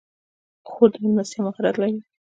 خور 0.69 0.89
د 0.93 0.95
میلمستیا 1.01 1.41
مهارت 1.45 1.75
لري. 1.79 1.99